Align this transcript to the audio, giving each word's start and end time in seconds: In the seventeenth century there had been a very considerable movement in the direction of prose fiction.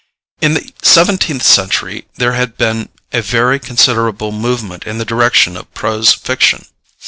In 0.41 0.55
the 0.55 0.67
seventeenth 0.81 1.43
century 1.43 2.07
there 2.15 2.31
had 2.33 2.57
been 2.57 2.89
a 3.13 3.21
very 3.21 3.59
considerable 3.59 4.31
movement 4.31 4.87
in 4.87 4.97
the 4.97 5.05
direction 5.05 5.55
of 5.55 5.71
prose 5.75 6.11
fiction. 6.11 6.65